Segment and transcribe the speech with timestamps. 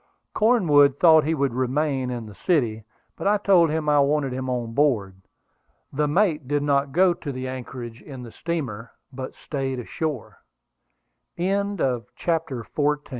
[0.33, 4.49] Cornwood thought he would remain in the city, but I told him I wanted him
[4.49, 5.21] on board.
[5.93, 10.39] The mate did not go to the anchorage in the steamer, but stayed ashore.
[11.37, 11.79] CHAPTER XV.
[11.79, 13.03] A WAR OF WORDS.